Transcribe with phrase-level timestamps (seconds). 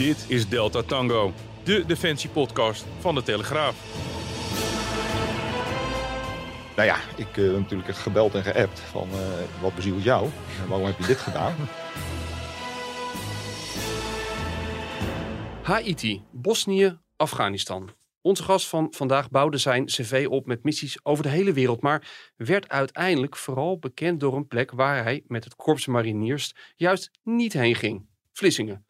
[0.00, 1.32] Dit is Delta Tango,
[1.64, 3.76] de defensiepodcast van de Telegraaf.
[6.76, 9.16] Nou ja, ik uh, natuurlijk gebeld en geappt van uh,
[9.62, 10.28] wat bezielt jou?
[10.62, 11.54] En waarom heb je dit gedaan?
[15.70, 17.90] Haiti, Bosnië, Afghanistan.
[18.20, 22.32] Onze gast van vandaag bouwde zijn cv op met missies over de hele wereld, maar
[22.36, 27.52] werd uiteindelijk vooral bekend door een plek waar hij met het Korps Mariniers juist niet
[27.52, 28.06] heen ging.
[28.32, 28.86] Vlissingen.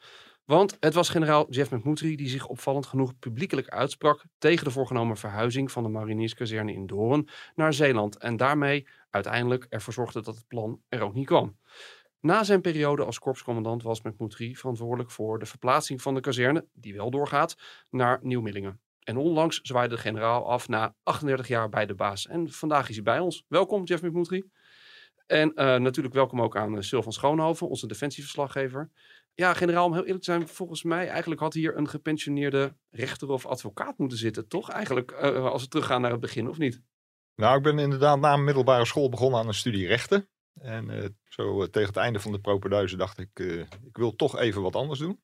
[0.51, 5.17] Want het was generaal Jeff McMurtry die zich opvallend genoeg publiekelijk uitsprak tegen de voorgenomen
[5.17, 8.19] verhuizing van de marinierskazerne in Doorn naar Zeeland.
[8.19, 11.57] En daarmee uiteindelijk ervoor zorgde dat het plan er ook niet kwam.
[12.21, 16.95] Na zijn periode als korpscommandant was McMurtry verantwoordelijk voor de verplaatsing van de kazerne, die
[16.95, 17.57] wel doorgaat,
[17.91, 18.81] naar Nieuw-Millingen.
[19.01, 22.27] En onlangs zwaaide de generaal af na 38 jaar bij de baas.
[22.27, 23.45] En vandaag is hij bij ons.
[23.49, 24.45] Welkom, Jeff McMurtry.
[25.31, 28.91] En uh, natuurlijk welkom ook aan uh, Sylvan Schoonhoven, onze defensieverslaggever.
[29.41, 33.29] Ja, generaal, om heel eerlijk te zijn, volgens mij eigenlijk had hier een gepensioneerde rechter
[33.29, 34.71] of advocaat moeten zitten, toch?
[34.71, 36.83] Eigenlijk, uh, als we teruggaan naar het begin, of niet?
[37.35, 40.29] Nou, ik ben inderdaad na middelbare school begonnen aan een studie rechten.
[40.55, 43.39] En uh, zo uh, tegen het einde van de propeduize dacht ik,
[43.85, 45.23] ik wil toch even wat anders doen.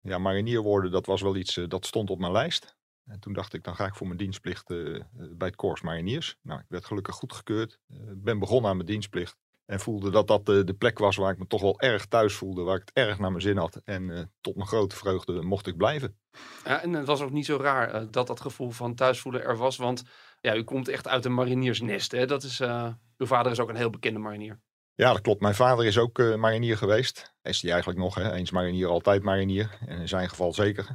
[0.00, 2.76] Ja, marinier worden, dat was wel iets, dat stond op mijn lijst.
[3.04, 4.66] En toen dacht ik, dan ga ik voor mijn dienstplicht
[5.12, 6.38] bij het Corps Mariniers.
[6.42, 7.78] Nou, ik werd gelukkig goedgekeurd.
[8.16, 9.36] Ben begonnen aan mijn dienstplicht.
[9.66, 12.34] En voelde dat dat de, de, plek was waar ik me toch wel erg thuis
[12.34, 12.62] voelde.
[12.62, 13.80] Waar ik het erg naar mijn zin had.
[13.84, 16.18] En uh, tot mijn grote vreugde mocht ik blijven.
[16.64, 19.56] Ja, en het was ook niet zo raar uh, dat dat gevoel van thuisvoelen er
[19.56, 19.76] was.
[19.76, 20.04] Want
[20.40, 22.12] ja, u komt echt uit een mariniersnest.
[22.12, 22.26] Hè?
[22.26, 24.60] Dat is, uh, uw vader is ook een heel bekende marinier.
[24.94, 25.40] Ja, dat klopt.
[25.40, 27.34] Mijn vader is ook marinier geweest.
[27.42, 28.14] Is hij eigenlijk nog.
[28.14, 28.32] Hè?
[28.32, 29.78] Eens marinier, altijd marinier.
[29.86, 30.86] En in zijn geval zeker.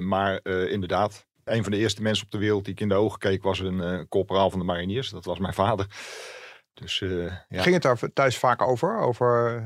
[0.00, 3.18] maar inderdaad, een van de eerste mensen op de wereld die ik in de ogen
[3.18, 5.10] keek was een corporaal van de mariniers.
[5.10, 5.86] Dat was mijn vader.
[6.74, 7.62] Dus, uh, ja.
[7.62, 8.98] Ging het daar thuis vaak over?
[8.98, 9.62] over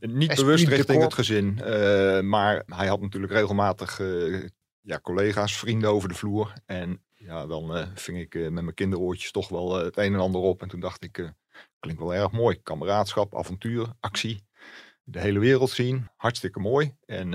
[0.00, 1.60] uh, Niet bewust richting het gezin.
[1.64, 4.00] Uh, maar hij had natuurlijk regelmatig
[4.80, 6.52] ja, collega's, vrienden over de vloer.
[6.66, 10.62] En ja, dan ving ik met mijn kinderoortjes toch wel het een en ander op.
[10.62, 11.32] En toen dacht ik,
[11.78, 12.62] klinkt wel erg mooi.
[12.62, 14.46] Kameraadschap, avontuur, actie.
[15.02, 16.08] De hele wereld zien.
[16.16, 16.94] Hartstikke mooi.
[17.06, 17.32] En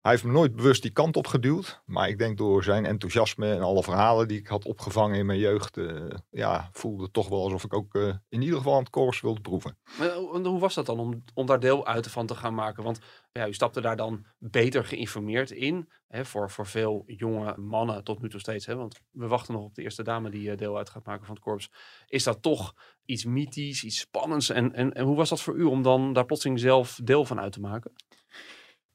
[0.00, 1.82] hij heeft me nooit bewust die kant op geduwd.
[1.86, 5.38] Maar ik denk door zijn enthousiasme en alle verhalen die ik had opgevangen in mijn
[5.38, 5.76] jeugd.
[5.76, 8.90] Uh, ja, voelde het toch wel alsof ik ook uh, in ieder geval aan het
[8.90, 9.78] korps wilde proeven.
[9.98, 12.82] Maar hoe was dat dan om, om daar deel uit van te gaan maken?
[12.82, 12.98] Want
[13.32, 15.88] ja, u stapte daar dan beter geïnformeerd in.
[16.08, 18.66] Hè, voor, voor veel jonge mannen tot nu toe steeds.
[18.66, 21.34] Hè, want we wachten nog op de eerste dame die deel uit gaat maken van
[21.34, 21.70] het korps.
[22.06, 22.74] Is dat toch
[23.04, 24.50] iets mythisch, iets spannends?
[24.50, 27.40] En, en, en hoe was dat voor u om dan daar plotseling zelf deel van
[27.40, 27.92] uit te maken?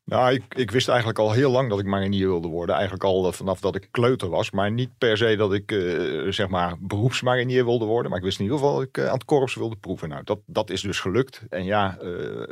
[0.06, 2.76] Nou, ik, ik, wist eigenlijk al heel lang dat ik marinier wilde worden.
[2.76, 4.52] Eigenlijk al vanaf dat ik kleuter was.
[4.52, 8.10] Maar niet per se dat ik, uh, zeg maar, beroepsmarinier wilde worden.
[8.10, 10.10] Maar ik wist in ieder geval dat ik uh, aan het korps wilde proeven.
[10.10, 11.42] Nou, dat, dat is dus gelukt.
[11.50, 11.98] En ja,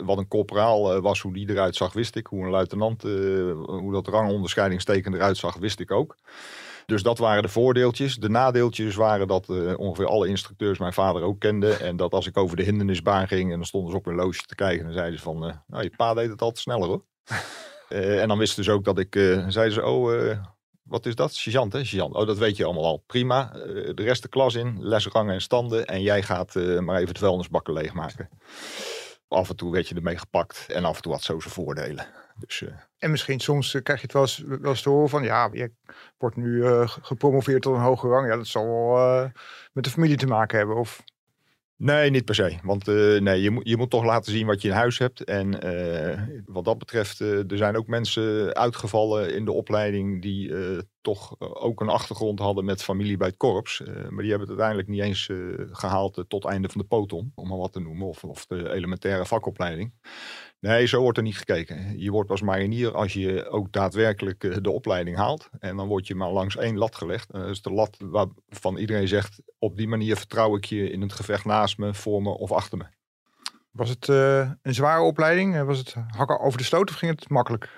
[0.03, 2.27] wat een corporaal was, hoe die eruit zag, wist ik.
[2.27, 6.17] Hoe een luitenant, hoe dat rangonderscheidingsteken eruit zag, wist ik ook.
[6.85, 8.15] Dus dat waren de voordeeltjes.
[8.15, 11.79] De nadeeltjes waren dat ongeveer alle instructeurs mijn vader ook kenden.
[11.79, 14.45] En dat als ik over de hindernisbaan ging en dan stonden ze op een loosje
[14.45, 14.85] te kijken.
[14.85, 17.03] En zeiden ze van, nou je pa deed het altijd sneller hoor.
[17.89, 19.13] Uh, en dan wisten ze ook dat ik,
[19.47, 20.37] zeiden ze, oh
[20.83, 21.33] wat is dat?
[21.33, 22.03] Sergeant hè?
[22.03, 23.03] Oh dat weet je allemaal al.
[23.07, 23.49] Prima.
[23.93, 25.85] de rest de klas in, lesrangen en standen.
[25.85, 28.29] En jij gaat maar even de vuilnisbakken leegmaken.
[29.27, 30.65] Af en toe werd je ermee gepakt.
[30.67, 32.05] En af en toe had zo zijn voordelen.
[32.35, 32.63] Dus.
[32.97, 35.71] En misschien soms krijg je het wel eens, wel eens te horen van ja, je
[36.17, 38.27] wordt nu gepromoveerd tot een hoge rang.
[38.27, 39.31] Ja, dat zal wel
[39.71, 40.75] met de familie te maken hebben.
[40.75, 41.03] Of...
[41.83, 42.57] Nee, niet per se.
[42.63, 45.23] Want nee, je, moet, je moet toch laten zien wat je in huis hebt.
[45.23, 45.49] En
[46.45, 50.53] wat dat betreft, er zijn ook mensen uitgevallen in de opleiding die
[51.01, 53.79] toch ook een achtergrond hadden met familie bij het korps.
[53.85, 55.29] maar die hebben het uiteindelijk niet eens
[55.71, 58.07] gehaald tot einde van de poton, om maar wat te noemen.
[58.07, 59.93] Of, of de elementaire vakopleiding.
[60.63, 61.99] Nee, zo wordt er niet gekeken.
[61.99, 65.49] Je wordt pas marinier als je ook daadwerkelijk eh, de opleiding haalt.
[65.59, 67.31] En dan word je maar langs één lat gelegd.
[67.31, 71.13] Dat is de lat waarvan iedereen zegt, op die manier vertrouw ik je in het
[71.13, 72.83] gevecht naast me, voor me of achter me.
[73.71, 75.63] Was het uh, een zware opleiding?
[75.63, 77.69] Was het hakken over de sloot of ging het makkelijk?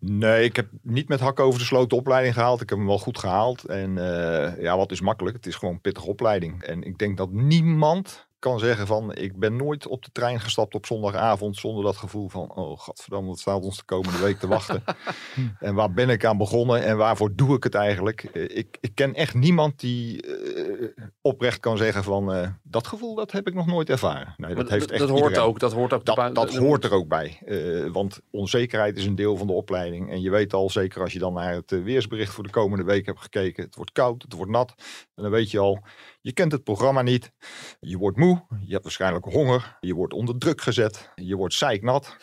[0.00, 2.60] Nee, ik heb niet met hakken over de sloot de opleiding gehaald.
[2.60, 3.64] Ik heb hem wel goed gehaald.
[3.64, 5.36] En eh, ja, wat is makkelijk?
[5.36, 6.62] Het is gewoon een pittige opleiding.
[6.62, 10.74] En ik denk dat niemand kan zeggen van ik ben nooit op de trein gestapt
[10.74, 14.46] op zondagavond zonder dat gevoel van oh godverdamme wat staat ons de komende week te
[14.46, 14.82] wachten.
[15.58, 18.22] en waar ben ik aan begonnen en waarvoor doe ik het eigenlijk?
[18.22, 20.88] Eh, ik, ik ken echt niemand die uh,
[21.20, 24.34] oprecht kan zeggen van uh, dat gevoel dat heb ik nog nooit ervaren.
[24.36, 25.48] Nee, dat, heeft echt dat hoort iedereen.
[25.48, 25.58] ook.
[25.58, 26.04] Dat hoort ook.
[26.04, 27.38] Dat, dat hoort er ook bij.
[27.46, 30.10] Uh, want onzekerheid is een deel van de opleiding.
[30.10, 33.06] En je weet al, zeker als je dan naar het weersbericht voor de komende week
[33.06, 33.64] hebt gekeken.
[33.64, 34.74] Het wordt koud, het wordt nat.
[35.14, 35.82] En dan weet je al,
[36.28, 37.32] je kent het programma niet.
[37.80, 38.44] Je wordt moe.
[38.60, 39.76] Je hebt waarschijnlijk honger.
[39.80, 41.12] Je wordt onder druk gezet.
[41.14, 42.16] Je wordt zeiknat.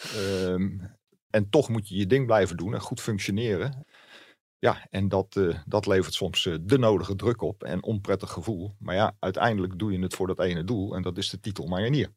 [0.47, 0.97] Um,
[1.29, 3.85] en toch moet je je ding blijven doen en goed functioneren.
[4.59, 8.75] Ja, en dat, uh, dat levert soms uh, de nodige druk op en onprettig gevoel.
[8.79, 11.67] Maar ja, uiteindelijk doe je het voor dat ene doel en dat is de titel
[11.67, 12.09] marinier.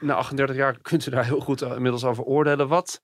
[0.00, 2.68] Na 38 jaar kunt u daar heel goed uh, inmiddels over oordelen.
[2.68, 3.02] Wat,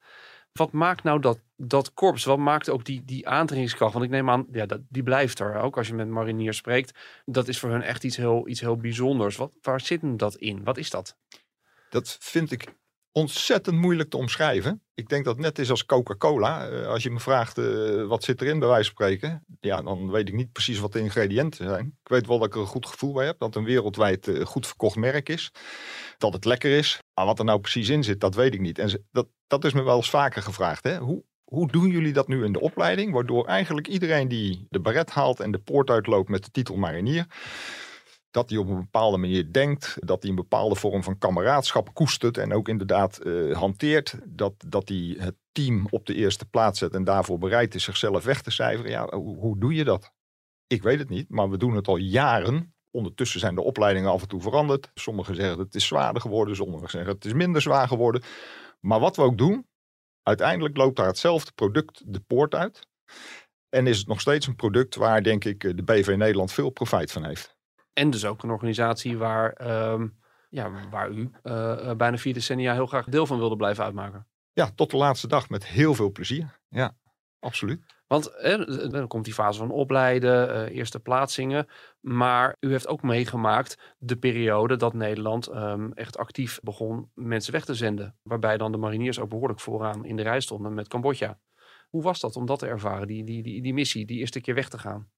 [0.52, 2.24] wat maakt nou dat, dat korps?
[2.24, 3.92] Wat maakt ook die, die aantrekkingskracht?
[3.92, 5.56] Want ik neem aan, ja, dat, die blijft er.
[5.56, 6.98] Ook als je met mariniers spreekt.
[7.24, 9.36] Dat is voor hun echt iets heel, iets heel bijzonders.
[9.36, 10.64] Wat, waar zit dat in?
[10.64, 11.16] Wat is dat?
[11.90, 12.74] Dat vind ik
[13.12, 14.82] ontzettend moeilijk te omschrijven.
[14.94, 16.70] Ik denk dat het net is als Coca-Cola.
[16.70, 19.44] Uh, als je me vraagt uh, wat zit erin bij wijze van spreken.
[19.60, 21.86] Ja, dan weet ik niet precies wat de ingrediënten zijn.
[21.86, 23.38] Ik weet wel dat ik er een goed gevoel bij heb.
[23.38, 25.50] Dat het een wereldwijd uh, goed verkocht merk is.
[26.18, 26.98] Dat het lekker is.
[27.14, 28.78] Maar wat er nou precies in zit, dat weet ik niet.
[28.78, 30.84] En dat, dat is me wel eens vaker gevraagd.
[30.84, 30.98] Hè?
[30.98, 33.12] Hoe, hoe doen jullie dat nu in de opleiding?
[33.12, 37.26] Waardoor eigenlijk iedereen die de baret haalt en de poort uitloopt met de titel marinier
[38.38, 42.38] dat hij op een bepaalde manier denkt, dat hij een bepaalde vorm van kameraadschap koestert
[42.38, 46.94] en ook inderdaad uh, hanteert, dat, dat hij het team op de eerste plaats zet
[46.94, 48.90] en daarvoor bereid is zichzelf weg te cijferen.
[48.90, 50.12] Ja, hoe, doe je dat?
[50.66, 52.74] Ik weet het niet, maar we doen het al jaren.
[52.90, 54.90] Ondertussen zijn de opleidingen af en toe veranderd.
[54.94, 58.22] Sommigen zeggen dat het is zwaarder geworden, sommigen zeggen het is minder zwaar geworden.
[58.80, 59.66] Maar wat we ook doen,
[60.22, 62.86] uiteindelijk loopt daar hetzelfde product de poort uit.
[63.68, 67.12] En is het nog steeds een product waar, denk ik, de BV Nederland veel profijt
[67.12, 67.57] van heeft.
[67.98, 70.18] En dus ook een organisatie waar, um,
[70.48, 74.26] ja, waar u uh, bijna vier decennia heel graag deel van wilde blijven uitmaken.
[74.52, 76.58] Ja, tot de laatste dag met heel veel plezier.
[76.68, 76.96] Ja,
[77.40, 77.80] absoluut.
[78.06, 81.66] Want eh, dan komt die fase van opleiden, uh, eerste plaatsingen.
[82.00, 87.64] Maar u heeft ook meegemaakt de periode dat Nederland um, echt actief begon mensen weg
[87.64, 88.16] te zenden.
[88.22, 91.38] Waarbij dan de mariniers ook behoorlijk vooraan in de rij stonden met Cambodja.
[91.88, 94.54] Hoe was dat om dat te ervaren, die, die, die, die missie, die eerste keer
[94.54, 95.08] weg te gaan?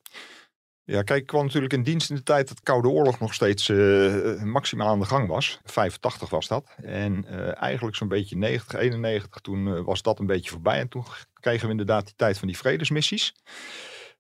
[0.90, 3.34] Ja, kijk, ik kwam natuurlijk in dienst in de tijd dat de Koude Oorlog nog
[3.34, 5.60] steeds uh, maximaal aan de gang was.
[5.64, 6.75] 85 was dat.
[6.82, 10.78] En uh, eigenlijk zo'n beetje 90, 91, toen was dat een beetje voorbij.
[10.78, 11.04] En toen
[11.40, 13.34] kregen we inderdaad die tijd van die vredesmissies.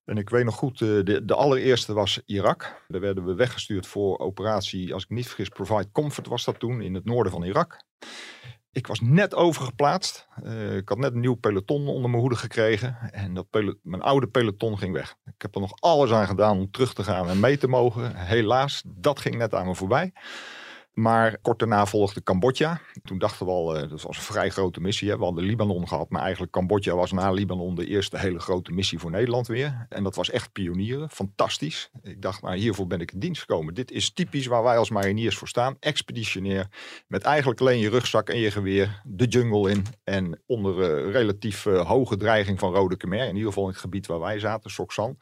[0.04, 2.82] En ik weet nog goed, de, de allereerste was Irak.
[2.88, 6.80] Daar werden we weggestuurd voor operatie, als ik niet vergis, Provide Comfort was dat toen,
[6.80, 7.84] in het noorden van Irak.
[8.72, 10.26] Ik was net overgeplaatst.
[10.44, 12.96] Uh, ik had net een nieuw peloton onder mijn hoede gekregen.
[13.12, 13.46] En dat
[13.82, 15.16] mijn oude peloton ging weg.
[15.24, 18.16] Ik heb er nog alles aan gedaan om terug te gaan en mee te mogen.
[18.16, 20.12] Helaas, dat ging net aan me voorbij.
[21.00, 22.80] Maar kort daarna volgde Cambodja.
[23.02, 25.10] Toen dachten we al, uh, dat was een vrij grote missie.
[25.10, 25.18] Hè.
[25.18, 28.98] We hadden Libanon gehad, maar eigenlijk Cambodja was na Libanon de eerste hele grote missie
[28.98, 29.86] voor Nederland weer.
[29.88, 31.90] En dat was echt pionieren, fantastisch.
[32.02, 33.74] Ik dacht, nou hiervoor ben ik in dienst gekomen.
[33.74, 35.76] Dit is typisch waar wij als mariniers voor staan.
[35.78, 36.68] Expeditionair,
[37.08, 39.86] met eigenlijk alleen je rugzak en je geweer de jungle in.
[40.04, 43.80] En onder uh, relatief uh, hoge dreiging van Rode Khmer, in ieder geval in het
[43.80, 45.16] gebied waar wij zaten, Soksan,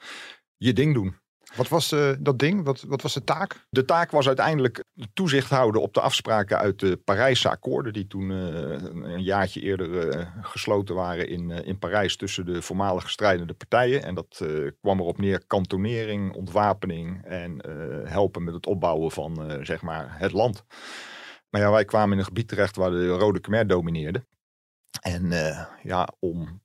[0.57, 1.17] je ding doen.
[1.57, 2.65] Wat was uh, dat ding?
[2.65, 3.67] Wat, wat was de taak?
[3.71, 8.31] De taak was uiteindelijk toezicht houden op de afspraken uit de Parijse akkoorden, die toen
[8.31, 8.39] uh,
[9.15, 14.03] een jaartje eerder uh, gesloten waren in, in Parijs tussen de voormalige strijdende partijen.
[14.03, 14.45] En dat
[14.81, 17.63] kwam erop neer kantonering, ontwapening en
[18.05, 20.65] helpen met het opbouwen van zeg maar het land.
[21.51, 24.25] Maar ja, wij kwamen in een gebied terecht waar de Rode Khmer domineerde.
[25.01, 25.31] En
[25.83, 26.63] ja, om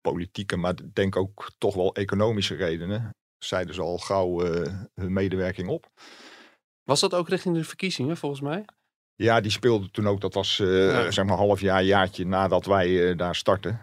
[0.00, 5.68] politieke, maar denk ook toch wel economische redenen zeiden ze al gauw uh, hun medewerking
[5.68, 5.90] op.
[6.82, 8.64] Was dat ook richting de verkiezingen volgens mij?
[9.14, 10.20] Ja, die speelde toen ook.
[10.20, 11.10] Dat was uh, ja.
[11.10, 13.80] zeg maar half jaar, jaartje nadat wij uh, daar startten.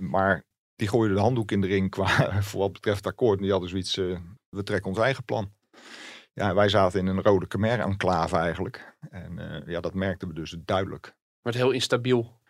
[0.00, 0.44] maar
[0.76, 2.06] die gooiden de handdoek in de ring qua,
[2.42, 3.36] voor wat betreft akkoord.
[3.36, 3.94] En die hadden zoiets,
[4.48, 5.52] we trekken ons eigen plan.
[6.32, 8.96] Ja, wij zaten in een rode Khmer-enclave eigenlijk.
[9.10, 11.14] En ja, dat merkten we dus duidelijk.
[11.42, 12.40] Maar heel instabiel.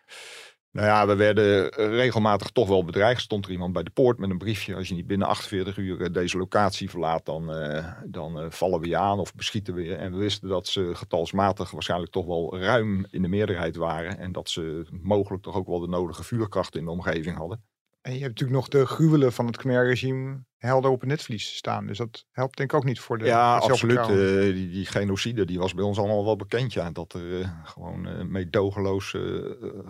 [0.75, 3.21] Nou ja, we werden regelmatig toch wel bedreigd.
[3.21, 4.75] Stond er iemand bij de poort met een briefje.
[4.75, 8.97] Als je niet binnen 48 uur deze locatie verlaat, dan, uh, dan vallen we je
[8.97, 9.95] aan of beschieten we je.
[9.95, 14.17] En we wisten dat ze getalsmatig waarschijnlijk toch wel ruim in de meerderheid waren.
[14.17, 17.63] En dat ze mogelijk toch ook wel de nodige vuurkracht in de omgeving hadden.
[18.01, 21.87] En je hebt natuurlijk nog de gruwelen van het Khmer-regime helder op het netvlies staan.
[21.87, 23.97] Dus dat helpt denk ik ook niet voor de Ja, absoluut.
[23.97, 26.73] Uh, die, die, genocide die was bij ons allemaal wel bekend.
[26.73, 29.15] Ja, dat er uh, gewoon uh, meedogenloos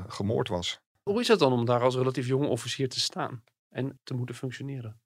[0.07, 0.79] gemoord was.
[1.03, 4.35] Hoe is het dan om daar als relatief jonge officier te staan en te moeten
[4.35, 4.99] functioneren?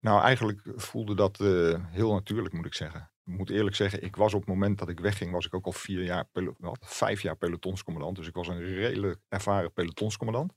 [0.00, 3.10] Nou, eigenlijk voelde dat eh, heel natuurlijk, moet ik zeggen.
[3.24, 5.66] Ik moet eerlijk zeggen, ik was op het moment dat ik wegging, was ik ook
[5.66, 8.16] al vier jaar, wat, vijf jaar pelotonscommandant.
[8.16, 10.52] Dus ik was een redelijk ervaren pelotonscommandant.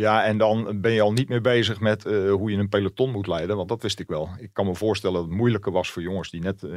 [0.00, 3.10] Ja, en dan ben je al niet meer bezig met eh, hoe je een peloton
[3.10, 4.28] moet leiden, want dat wist ik wel.
[4.38, 6.70] Ik kan me voorstellen dat het moeilijker was voor jongens die net eh,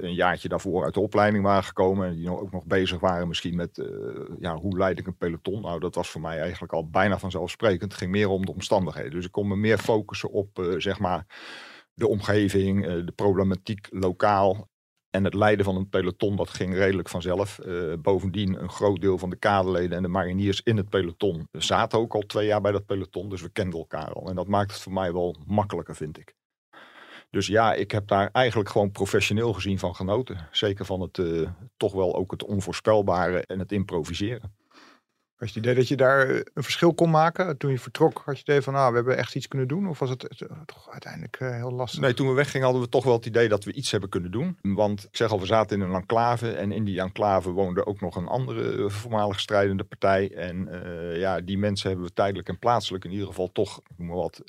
[0.00, 2.08] een jaartje daarvoor uit de opleiding waren gekomen.
[2.08, 3.86] En die ook nog bezig waren misschien met, eh,
[4.38, 5.60] ja, hoe leid ik een peloton?
[5.60, 7.92] Nou, dat was voor mij eigenlijk al bijna vanzelfsprekend.
[7.92, 9.10] Het ging meer om de omstandigheden.
[9.10, 11.26] Dus ik kon me meer focussen op, zeg maar,
[11.94, 14.68] de omgeving, de problematiek lokaal.
[15.16, 17.58] En het leiden van een peloton, dat ging redelijk vanzelf.
[17.58, 21.98] Eh, bovendien, een groot deel van de kaderleden en de mariniers in het peloton zaten
[21.98, 23.28] ook al twee jaar bij dat peloton.
[23.28, 24.28] Dus we kenden elkaar al.
[24.28, 26.34] En dat maakt het voor mij wel makkelijker, vind ik.
[27.30, 30.48] Dus ja, ik heb daar eigenlijk gewoon professioneel gezien van genoten.
[30.50, 34.54] Zeker van het eh, toch wel ook het onvoorspelbare en het improviseren.
[35.36, 37.56] Had je het idee dat je daar eh, een verschil kon maken?
[37.56, 39.88] Toen je vertrok, had je het idee van, nou, we hebben echt iets kunnen doen?
[39.88, 42.00] Of was het eh, toch uiteindelijk eh, heel lastig?
[42.00, 44.30] Nee, toen we weggingen hadden we toch wel het idee dat we iets hebben kunnen
[44.30, 44.58] doen.
[44.62, 46.52] Want ik zeg al, we zaten in een enclave.
[46.52, 50.34] En in die enclave woonde ook nog een andere voormalig strijdende partij.
[50.34, 50.68] En
[51.14, 54.42] ja, die mensen hebben we tijdelijk en plaatselijk in ieder geval toch wat,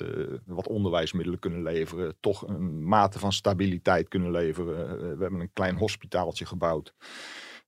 [0.46, 2.14] wat onderwijsmiddelen kunnen leveren.
[2.20, 4.98] Toch een mate van stabiliteit kunnen leveren.
[4.98, 6.94] We hebben een klein hospitaaltje gebouwd.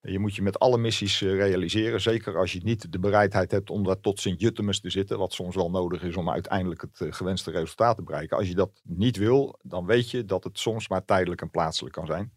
[0.02, 2.00] Je moet je met alle missies eh, realiseren.
[2.00, 5.18] Zeker als je niet de bereidheid hebt om daar tot Sint-Juttemus te zitten.
[5.18, 8.36] Wat soms wel nodig is om uiteindelijk het eh, gewenste resultaat te bereiken.
[8.36, 11.94] Als je dat niet wil, dan weet je dat het soms maar tijdelijk en plaatselijk
[11.94, 12.32] kan zijn.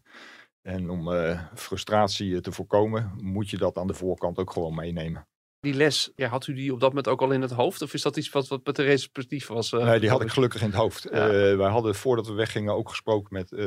[0.62, 5.26] En om eh, frustratie te voorkomen, moet je dat aan de voorkant ook gewoon meenemen.
[5.64, 7.82] Die les, ja, had u die op dat moment ook al in het hoofd?
[7.82, 9.72] Of is dat iets wat, wat met de respectief was?
[9.72, 11.08] eh, Nee, die had ik gelukkig in het hoofd.
[11.12, 11.28] Ja.
[11.28, 13.66] Eh, wij hadden voordat we weggingen ook gesproken met eh,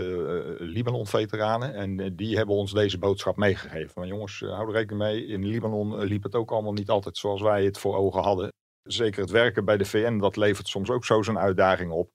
[0.58, 1.74] Libanon-veteranen.
[1.74, 3.92] En die hebben ons deze boodschap meegegeven.
[3.96, 5.26] Maar jongens, hou er rekening mee.
[5.26, 8.52] In Libanon liep het ook allemaal niet altijd zoals wij het voor ogen hadden.
[8.84, 12.10] Zeker het werken bij de VN, dat levert soms ook zo zijn uitdaging op.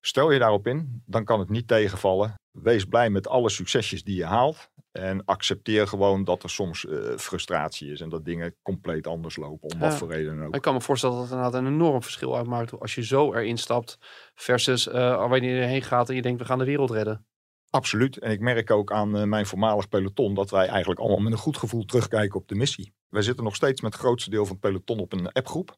[0.00, 2.34] Stel je daarop in, dan kan het niet tegenvallen.
[2.50, 4.70] Wees blij met alle succesjes die je haalt.
[4.92, 8.00] En accepteer gewoon dat er soms eh, frustratie is.
[8.00, 9.72] En dat dingen compleet anders lopen.
[9.72, 10.54] Om wat voor reden ook.
[10.54, 13.58] Ik kan me voorstellen dat het inderdaad een enorm verschil uitmaakt als je zo erin
[13.58, 13.98] stapt
[14.34, 17.26] versus eh, wanneer je erheen gaat en je denkt we gaan de wereld redden.
[17.70, 18.18] Absoluut.
[18.18, 21.38] En ik merk ook aan eh, mijn voormalig peloton dat wij eigenlijk allemaal met een
[21.38, 22.94] goed gevoel terugkijken op de missie.
[23.08, 25.76] Wij zitten nog steeds met het grootste deel van het peloton op een appgroep.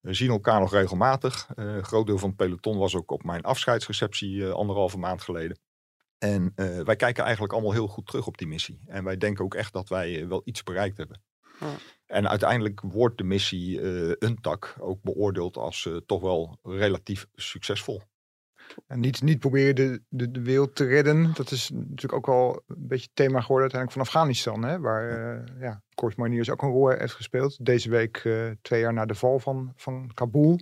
[0.00, 1.48] We zien elkaar nog regelmatig.
[1.54, 5.58] Een groot deel van het peloton was ook op mijn afscheidsreceptie anderhalve maand geleden.
[6.22, 8.80] En eh, wij kijken eigenlijk allemaal heel goed terug op die missie.
[8.86, 11.22] En wij denken ook echt dat wij eh, wel iets bereikt hebben.
[11.60, 11.74] Ja.
[12.06, 17.26] En uiteindelijk wordt de missie eh een tak ook beoordeeld als eh, toch wel relatief
[17.34, 18.02] succesvol.
[18.86, 21.32] En niet, niet proberen de, de, de wereld te redden.
[21.34, 24.64] Dat is natuurlijk ook wel een beetje het thema geworden uiteindelijk van Afghanistan.
[24.64, 24.80] Hè?
[24.80, 25.82] Waar eh ja,
[26.50, 27.64] ook een rol heeft gespeeld.
[27.64, 30.60] Deze week, eh, twee jaar na de val van, van Kabul.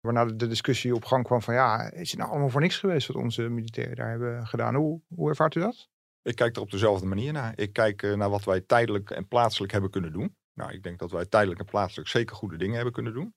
[0.00, 3.06] Waarna de, discussie op gang kwam van ja, is het nou allemaal voor niks geweest
[3.06, 4.74] wat onze militairen daar hebben gedaan?
[4.74, 5.88] Hoe, hoe ervaart u dat?
[6.22, 7.52] Ik kijk er op dezelfde manier naar.
[7.56, 10.36] Ik kijk eh, naar wat wij tijdelijk en plaatselijk hebben kunnen doen.
[10.54, 13.34] Nou, ik denk dat wij tijdelijk en plaatselijk zeker goede dingen hebben kunnen doen.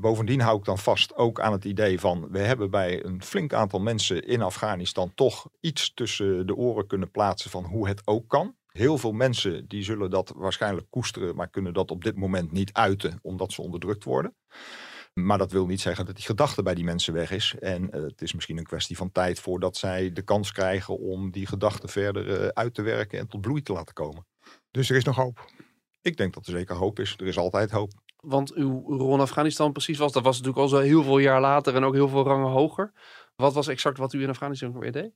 [0.00, 2.28] Bovendien hou ik dan vast ook aan het idee van...
[2.30, 5.14] we hebben bij een flink aantal mensen in Afghanistan...
[5.14, 8.56] toch iets tussen de oren kunnen plaatsen van hoe het ook kan.
[8.66, 11.36] Heel veel mensen die zullen dat waarschijnlijk koesteren...
[11.36, 14.34] maar kunnen dat op dit moment niet uiten omdat ze onderdrukt worden.
[15.20, 17.54] Maar dat wil niet zeggen dat die gedachte bij die mensen weg is.
[17.60, 21.30] En eh, het is misschien een kwestie van tijd voordat zij de kans krijgen om
[21.30, 24.26] die gedachte verder eh, uit te werken en tot bloei te laten komen.
[24.70, 25.50] Dus er is nog hoop.
[26.02, 27.14] Ik denk dat er zeker hoop is.
[27.16, 27.92] Er is altijd hoop.
[28.16, 31.40] Want uw rol in Afghanistan precies was, dat was natuurlijk al zo heel veel jaar
[31.40, 32.92] later en ook heel veel rangen hoger.
[33.36, 35.12] Wat was exact wat u in Afghanistan weer deed?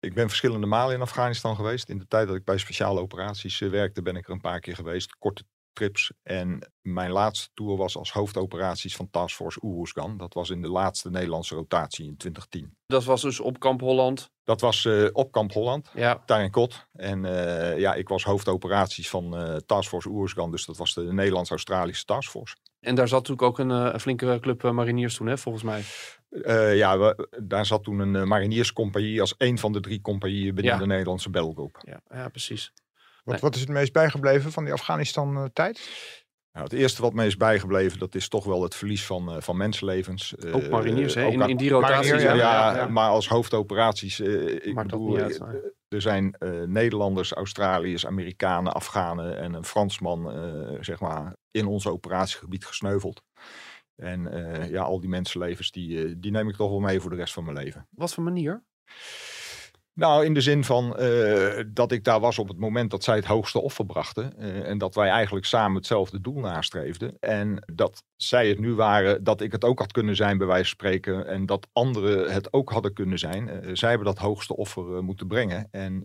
[0.00, 1.88] Ik ben verschillende malen in Afghanistan geweest.
[1.88, 4.60] In de tijd dat ik bij speciale operaties eh, werkte, ben ik er een paar
[4.60, 5.16] keer geweest.
[5.18, 5.44] Korte
[5.74, 6.12] trips.
[6.22, 10.16] En mijn laatste tour was als hoofdoperaties van Task Force Oeruzgan.
[10.16, 12.76] Dat was in de laatste Nederlandse rotatie in 2010.
[12.86, 14.30] Dat was dus op kamp Holland.
[14.44, 15.90] Dat was eh, op kamp Holland.
[15.94, 16.86] Ja, daar in Kot.
[16.92, 20.50] En eh, ja, ik was hoofdoperaties van eh Taskforce Oeruzgan.
[20.50, 22.56] Dus dat was de Nederlands-Australische Taskforce.
[22.80, 25.82] en daar zat natuurlijk ook een, een flinke club mariniers toen, hè, volgens mij.
[26.76, 30.72] Ja, we, daar zat toen een uh, marinierscompagnie als een van de drie compagnieën binnen
[30.72, 30.78] Ja.
[30.78, 31.82] de Nederlandse battlegroup.
[31.86, 32.72] Ja, ja precies.
[33.24, 33.42] Wat, Nee.
[33.42, 35.80] wat is het meest bijgebleven van die Afghanistan-tijd?
[36.52, 39.40] Nou, het eerste wat me is bijgebleven, dat is toch wel het verlies van, eh,
[39.40, 40.34] van mensenlevens.
[40.36, 41.24] Eh, Ook mariniers, hè?
[41.26, 42.10] ook In, in die rotaties.
[42.10, 42.88] Marinier, ja, ja, ja.
[42.88, 44.20] maar als hoofdoperaties.
[44.20, 45.54] eh, ik Maakt bedoel, niet uit, eh, maar-
[45.88, 51.86] er zijn eh, Nederlanders, Australiërs, Amerikanen, Afghanen en een Fransman, eh, zeg maar, in ons
[51.86, 53.22] operatiegebied gesneuveld.
[53.96, 57.10] En eh, ja, al die mensenlevens, die, eh, die neem ik toch wel mee voor
[57.10, 57.86] de rest van mijn leven.
[57.90, 58.64] Wat voor manier?
[59.94, 63.16] Nou, in de zin van eh, dat ik daar was op het moment dat zij
[63.16, 64.36] het hoogste offer brachten.
[64.38, 67.16] eh, en dat wij eigenlijk samen hetzelfde doel nastreefden.
[67.20, 70.62] En dat zij het nu waren, dat ik het ook had kunnen zijn, bij wijze
[70.64, 71.26] van spreken.
[71.26, 73.48] En dat anderen het ook hadden kunnen zijn.
[73.48, 75.68] Eh, zij hebben dat hoogste offer moeten brengen.
[75.70, 76.04] En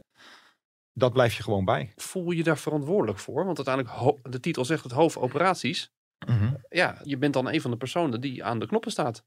[0.94, 1.92] dat blijf je gewoon bij.
[1.96, 3.46] Voel je daar verantwoordelijk voor?
[3.46, 5.92] Want uiteindelijk, de titel zegt het hoofdoperaties.
[6.70, 9.24] Ja, je bent dan een van de personen die aan de knoppen staat.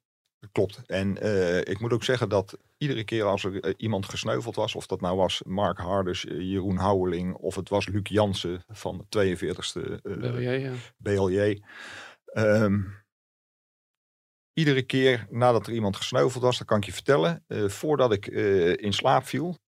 [0.53, 0.83] Klopt.
[0.87, 4.75] En eh, ik moet ook zeggen dat iedere keer als er eh, iemand gesneuveld was,
[4.75, 8.99] of dat nou was Mark Harders, eh, Jeroen Houweling, of het was Luc Jansen van
[8.99, 10.73] de 42e eh, Wil jij, ja.
[10.97, 11.63] BLJ.
[12.25, 12.81] Ehm,
[14.53, 18.27] iedere keer nadat er iemand gesneuveld was, dat kan ik je vertellen, voordat ik
[18.77, 19.59] in slaap viel,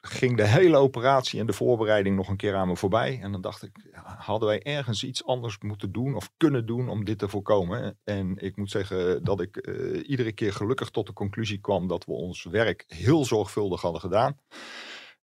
[0.00, 3.18] ging de hele operatie en de voorbereiding nog een keer aan me voorbij.
[3.22, 7.04] En dan dacht ik, hadden wij ergens iets anders moeten doen of kunnen doen om
[7.04, 7.98] dit te voorkomen?
[8.04, 12.04] En ik moet zeggen dat ik eh, iedere keer gelukkig tot de conclusie kwam dat
[12.04, 14.38] we ons werk heel zorgvuldig hadden gedaan.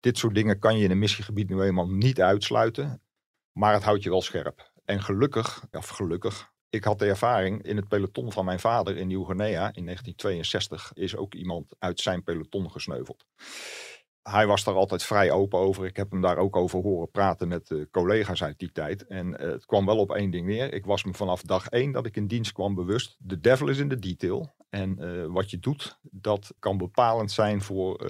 [0.00, 3.02] Dit soort dingen kan je in een missiegebied nu eenmaal niet uitsluiten,
[3.52, 4.72] maar het houdt je wel scherp.
[4.84, 9.06] En gelukkig, of gelukkig, ik had de ervaring in het peloton van mijn vader in
[9.06, 13.24] Nieuw-Guinea in 1962 is ook iemand uit zijn peloton gesneuveld.
[14.22, 15.86] Hij was daar altijd vrij open over.
[15.86, 19.06] Ik heb hem daar ook over horen praten met eh, collega's uit die tijd.
[19.06, 20.72] En eh, het kwam wel op één ding neer.
[20.72, 23.16] Ik was me vanaf dag één dat ik in dienst kwam bewust.
[23.18, 24.54] De devil is in de detail.
[24.68, 28.00] En eh, wat je doet, dat kan bepalend zijn voor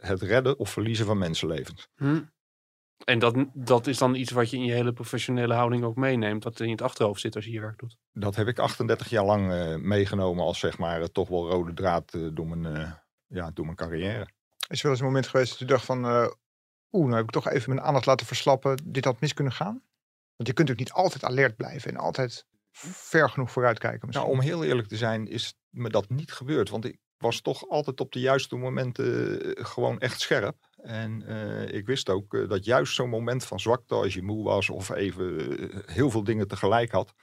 [0.00, 1.88] het redden of verliezen van mensenlevens.
[1.96, 2.20] Hm.
[3.04, 6.44] En dat, dat is dan iets wat je in je hele professionele houding ook meeneemt.
[6.44, 7.96] Wat in het achterhoofd zit als je je werk doet.
[8.12, 12.46] Dat heb ik 38 jaar lang meegenomen als zeg maar toch wel rode draad door,
[12.48, 14.28] mijn, ja, door mijn carrière.
[14.68, 16.04] Is er wel eens een moment geweest dat u dacht van...
[16.04, 16.28] eh,
[16.92, 18.78] Oeh, nou heb ik toch even mijn aandacht laten verslappen.
[18.84, 19.82] Dit had mis kunnen gaan?
[20.36, 21.90] Want je kunt natuurlijk niet altijd alert blijven.
[21.90, 24.26] En altijd ver genoeg vooruitkijken misschien.
[24.28, 26.68] Nou, om heel eerlijk te zijn, is me dat niet gebeurd.
[26.68, 30.56] Want ik was toch altijd op de juiste momenten eh, gewoon echt scherp.
[30.76, 34.70] En eh, ik wist ook dat juist zo'n moment van zwakte, als je moe was
[34.70, 35.34] of even
[35.86, 37.14] heel veel dingen tegelijk had.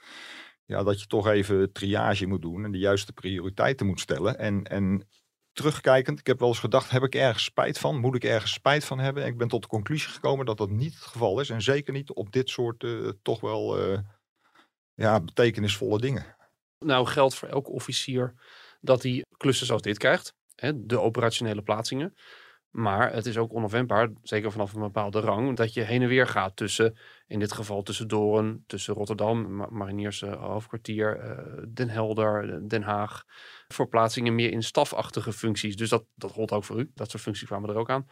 [0.64, 4.38] Ja, dat je toch even triage moet doen en de juiste prioriteiten moet stellen.
[4.38, 5.08] En, en
[5.56, 8.00] terugkijkend, ik heb wel eens gedacht, heb ik ergens spijt van?
[8.00, 9.22] Moet ik ergens spijt van hebben?
[9.22, 11.50] En ik ben tot de conclusie gekomen dat dat niet het geval is.
[11.50, 13.98] En zeker niet op dit soort eh, toch wel eh,
[14.94, 16.36] ja, betekenisvolle dingen.
[16.78, 18.34] Nou geldt voor elke officier
[18.80, 20.34] dat hij klussen zoals dit krijgt.
[20.54, 22.14] Hè, de operationele plaatsingen.
[22.76, 26.26] Maar het is ook onafwendbaar, zeker vanaf een bepaalde rang, dat je heen en weer
[26.26, 31.88] gaat tussen, in dit geval tussen Doorn, tussen Rotterdam, Ma- Mariniers eh, hoofdkwartier, eh, Den
[31.88, 33.24] Helder, eh, Den Haag.
[33.68, 35.76] Voor plaatsingen meer in stafachtige functies.
[35.76, 36.90] Dus dat, dat gold ook voor u.
[36.94, 38.06] Dat soort functies kwamen er ook aan.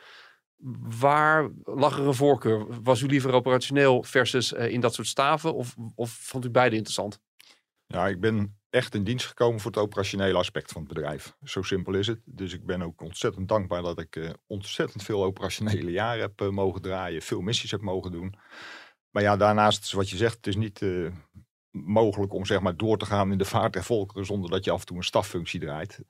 [0.99, 2.83] Waar lag er een voorkeur?
[2.83, 5.55] Was u liever operationeel versus in dat soort staven?
[5.55, 7.21] Of, of vond u beide interessant?
[7.87, 11.37] Ja, ik ben echt in dienst gekomen voor het operationele aspect van het bedrijf.
[11.45, 12.21] Zo simpel is het.
[12.25, 16.49] Dus ik ben ook ontzettend dankbaar dat ik eh, ontzettend veel operationele jaren heb eh,
[16.49, 17.23] mogen draaien.
[17.23, 18.35] Veel missies heb mogen doen.
[19.11, 21.13] Maar ja, daarnaast, wat je zegt, het is niet eh,
[21.71, 24.71] mogelijk om zeg maar door te gaan in de vaart der volkeren zonder dat je
[24.71, 26.01] af en toe een staffunctie draait.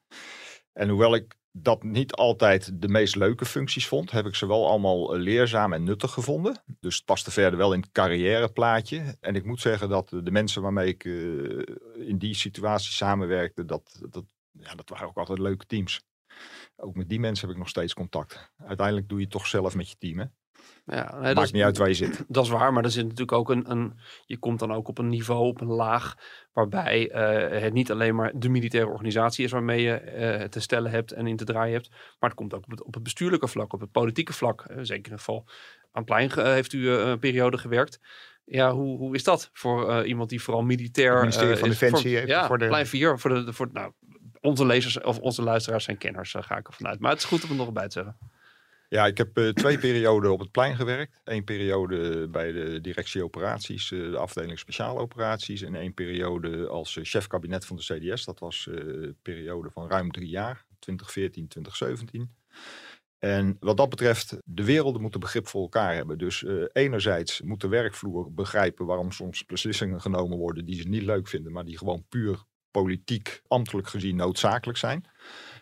[0.73, 4.69] En hoewel ik dat niet altijd de meest leuke functies vond, heb ik ze wel
[4.69, 6.63] allemaal eh, leerzaam en nuttig gevonden.
[6.81, 9.17] Dus het paste verder wel in het carrièreplaatje.
[9.21, 11.13] En ik moet zeggen dat de mensen waarmee ik eh,
[12.09, 16.03] in die situatie samenwerkte, dat, dat, ja, dat waren ook altijd leuke teams.
[16.77, 18.53] Ook met die mensen heb ik nog steeds contact.
[18.57, 20.19] Uiteindelijk doe je het toch zelf met je team.
[20.19, 20.25] Hè?
[20.87, 22.25] Ja, nee, Maakt niet uit waar je zit.
[22.29, 23.99] Dat is waar, maar er zit natuurlijk ook een, een.
[24.27, 26.15] Je komt dan ook op een niveau, op een laag.
[26.53, 30.91] waarbij eh, het niet alleen maar de militaire organisatie is waarmee je eh, te stellen
[30.91, 31.89] hebt en in te draaien hebt.
[31.91, 34.61] maar het komt ook op het, op het bestuurlijke vlak, op het politieke vlak.
[34.61, 35.47] Eh, zeker in het geval
[35.93, 38.01] aan Plein heeft u een periode gewerkt.
[38.45, 41.13] Ja, hoe, hoe is dat voor iemand die vooral militair.
[41.13, 41.79] Het ministerie van is?
[41.79, 43.19] Defensie Voor, heeft ja, voor de- Plein 4.
[43.19, 43.93] Voor de, voor, nou,
[44.41, 47.01] onze lezers of onze luisteraars zijn kenners, ga ik ervan uit.
[47.01, 48.19] Maar het is goed om het nog bij te zeggen.
[48.89, 51.21] Ja, ik heb eh, twee perioden op het plein gewerkt.
[51.25, 55.63] Eén periode bij de directie operaties, eh, de afdeling speciale operaties.
[55.63, 58.25] En één periode als eh, chef kabinet van de CDS.
[58.25, 62.35] Dat was een periode van ruim drie jaar, 2014, 2017.
[63.19, 66.19] En wat dat betreft, de werelden moeten begrip voor elkaar hebben.
[66.19, 71.29] Dus enerzijds moet de werkvloer begrijpen waarom soms beslissingen genomen worden die ze niet leuk
[71.29, 75.05] vinden, maar die gewoon puur politiek, ambtelijk gezien noodzakelijk zijn.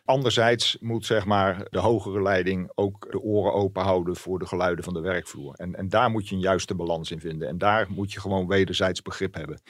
[0.04, 4.84] Anderzijds moet zeg maar, de hogere leiding ook de oren open houden voor de geluiden
[4.84, 5.54] van de werkvloer.
[5.54, 7.48] En, en daar moet je een juiste balans in vinden.
[7.48, 9.60] En daar moet je gewoon wederzijds begrip hebben.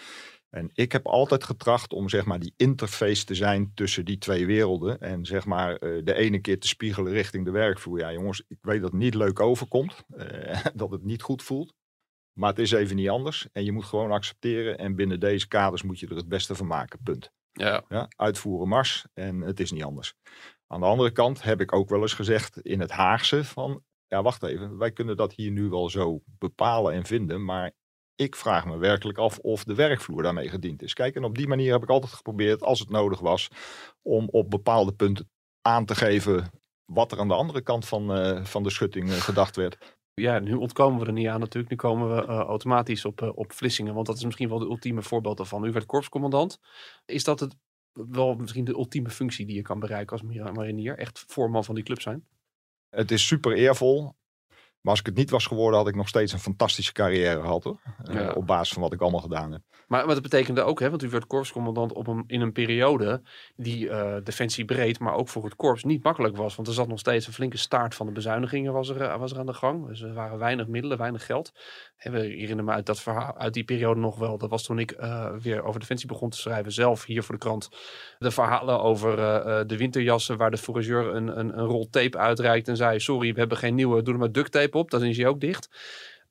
[0.51, 4.47] En ik heb altijd getracht om zeg maar, die interface te zijn tussen die twee
[4.47, 5.01] werelden.
[5.01, 7.99] En zeg maar, eh, de ene keer te spiegelen richting de werkvloer.
[7.99, 10.05] Ja jongens, ik weet dat het niet leuk overkomt.
[10.17, 11.75] eh, dat het niet goed voelt.
[12.33, 13.49] Maar het is even niet anders.
[13.53, 14.79] En je moet gewoon accepteren.
[14.79, 16.99] En binnen deze kaders moet je er het beste van maken.
[17.03, 17.31] Punt.
[17.53, 20.15] Ja, Ja, uitvoeren mars en het is niet anders.
[20.67, 24.23] Aan de andere kant heb ik ook wel eens gezegd in het Haagse van, ja
[24.23, 27.73] wacht even, wij kunnen dat hier nu wel zo bepalen en vinden, maar
[28.15, 30.95] ik vraag me werkelijk af of de werkvloer daarmee gediend is.
[30.95, 33.49] Kijk, en op die manier heb ik altijd geprobeerd, als het nodig was,
[34.03, 36.51] om op bepaalde punten aan te geven
[36.85, 39.99] wat er aan de andere kant van, uh, van de schutting uh, gedacht werd.
[40.15, 41.71] Ja, nu ontkomen we er niet aan natuurlijk.
[41.71, 45.03] Nu komen we uh, automatisch op, op Vlissingen, want dat is misschien wel de ultieme
[45.03, 45.65] voorbeeld daarvan.
[45.65, 46.59] U werd korpscommandant.
[47.05, 47.57] Is dat het
[47.93, 50.99] wel misschien de ultieme functie die je kan bereiken als marinier?
[50.99, 52.27] Echt voorman van die club zijn?
[52.89, 54.15] Het is super eervol.
[54.83, 57.65] Maar als ik het niet was geworden, had ik nog steeds een fantastische carrière gehad
[57.65, 57.81] hoor.
[58.13, 58.33] Ja.
[58.33, 59.61] op basis van wat ik allemaal gedaan heb.
[59.87, 63.23] Maar, maar dat betekende ook, hè, want u werd korpscommandant op een, in een periode
[63.57, 66.55] die uh, defensie breed, maar ook voor het korps niet makkelijk was.
[66.55, 69.39] Want er zat nog steeds een flinke staart van de bezuinigingen was er, was er
[69.39, 69.87] aan de gang.
[69.87, 71.53] Dus er waren weinig middelen, weinig geld.
[71.97, 74.39] En we herinneren me uit, dat verhaal, uit die periode nog wel.
[74.39, 77.41] Dat was toen ik uh, weer over defensie begon te schrijven, zelf hier voor de
[77.41, 77.69] krant.
[78.19, 79.17] De verhalen over
[79.67, 83.39] de winterjassen waar de fourageur een, een, een rol tape uitreikt en zei, sorry, we
[83.39, 84.91] hebben geen nieuwe, doe er maar duct tape op.
[84.91, 85.69] Dan is hij ook dicht.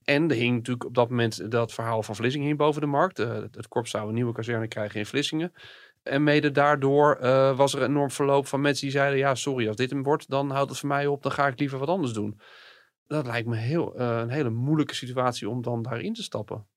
[0.03, 3.19] En er hing natuurlijk op dat moment dat verhaal van Vlissingen hing boven de markt.
[3.19, 5.53] Uh, het korps zou een nieuwe kazerne krijgen in Vlissingen.
[6.03, 9.67] En mede daardoor uh, was er een enorm verloop van mensen die zeiden: Ja, sorry,
[9.67, 11.87] als dit hem wordt, dan houdt het voor mij op, dan ga ik liever wat
[11.87, 12.39] anders doen.
[13.07, 16.67] Dat lijkt me heel, uh, een hele moeilijke situatie om dan daarin te stappen.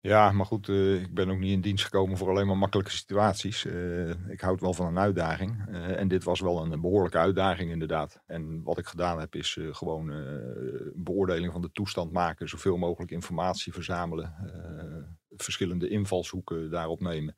[0.00, 2.90] Ja, maar goed, uh, ik ben ook niet in dienst gekomen voor alleen maar makkelijke
[2.90, 3.64] situaties.
[3.64, 5.68] Uh, ik houd wel van een uitdaging.
[5.68, 8.22] Uh, en dit was wel een, behoorlijke uitdaging inderdaad.
[8.26, 10.06] En wat ik gedaan heb is gewoon
[10.94, 12.48] beoordeling van de toestand maken.
[12.48, 14.34] Zoveel mogelijk informatie verzamelen.
[15.36, 17.36] verschillende invalshoeken daarop nemen.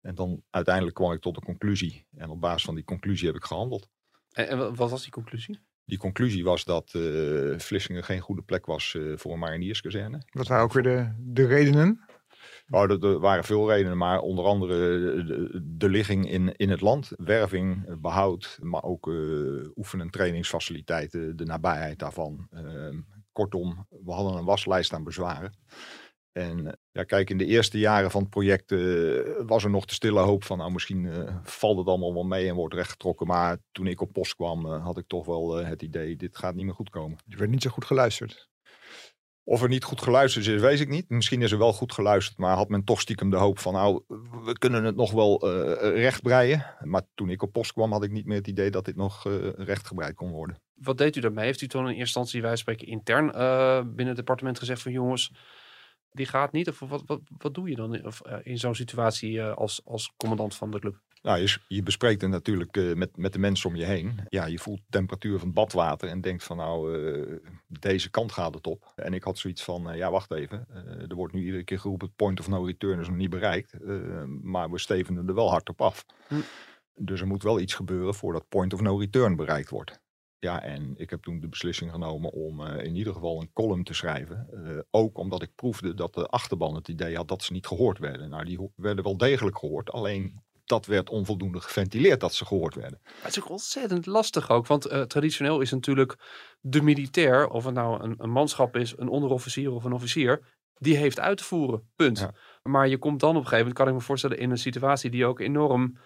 [0.00, 2.06] En dan uiteindelijk kwam ik tot een conclusie.
[2.16, 3.88] En op basis van die conclusie heb ik gehandeld.
[4.30, 5.60] En, en wat was die conclusie?
[5.90, 10.22] Die conclusie was dat uh, Vlissingen geen goede plek was uh, voor een marinierskazerne.
[10.30, 12.00] Wat waren ook weer de, de redenen?
[12.68, 14.74] Oh, er, er, waren veel redenen, maar onder andere
[15.24, 21.36] de, de, ligging in, in het land, werving, behoud, maar ook uh, oefen- en trainingsfaciliteiten,
[21.36, 22.48] de nabijheid daarvan.
[22.50, 23.00] Ehm,
[23.32, 25.52] kortom, we hadden een waslijst aan bezwaren.
[26.32, 29.84] En eh, ja, kijk, in de eerste jaren van het project uh, was er nog
[29.84, 33.26] de stille hoop van, nou misschien uh, valt het allemaal wel mee en wordt rechtgetrokken.
[33.26, 36.54] Maar toen ik op post kwam, uh, had ik toch wel het idee, dit gaat
[36.54, 37.18] niet meer goed komen.
[37.24, 38.48] Je werd niet zo goed geluisterd.
[39.44, 41.08] Of er niet goed geluisterd is, weet ik niet.
[41.08, 44.02] Misschien is er wel goed geluisterd, maar had men toch stiekem de hoop van, nou,
[44.44, 45.48] we kunnen het nog wel
[45.94, 46.66] rechtbreien.
[46.80, 49.24] Maar toen ik op post kwam, had ik niet meer het idee dat dit nog
[49.56, 50.60] rechtgebreid kon worden.
[50.74, 51.44] Wat deed u daarmee?
[51.44, 53.26] Heeft u toen in eerste instantie, wij spreken intern
[53.86, 55.32] binnen het departement gezegd van, jongens,
[56.12, 56.68] die gaat niet?
[56.68, 59.80] Of wat, wat, wat doe je dan in, of, uh, in zo'n situatie uh, als,
[59.84, 61.00] als commandant van de club?
[61.22, 64.20] Nou, je, je bespreekt het natuurlijk uh, met, met de mensen om je heen.
[64.28, 66.98] Ja, je voelt de temperatuur van het badwater en denkt van nou,
[67.66, 68.92] deze kant gaat het op.
[68.96, 70.66] En ik had zoiets van, ja wacht even,
[71.08, 73.74] er wordt nu iedere keer geroepen, point of no return is nog niet bereikt.
[74.42, 76.06] maar we stevenen er wel hard op af.
[76.28, 76.34] Hm.
[76.94, 80.00] Dus er moet wel iets gebeuren voordat point of no return bereikt wordt.
[80.40, 83.84] Ja, en ik heb toen de beslissing genomen om uh, in ieder geval een column
[83.84, 84.48] te schrijven.
[84.52, 87.98] Uh, ook omdat ik proefde dat de achterban het idee had dat ze niet gehoord
[87.98, 88.30] werden.
[88.30, 92.98] Nou, die werden wel degelijk gehoord, alleen dat werd onvoldoende geventileerd dat ze gehoord werden.
[93.02, 96.16] Maar het is ook ontzettend lastig ook, want uh, traditioneel is natuurlijk
[96.60, 100.40] de militair, of het nou een, een, manschap is, een onderofficier of een officier,
[100.74, 102.18] die heeft uit te voeren, punt.
[102.18, 102.34] Ja.
[102.62, 105.10] Maar je komt dan op een gegeven moment, kan ik me voorstellen, in een situatie
[105.10, 105.98] die ook enorm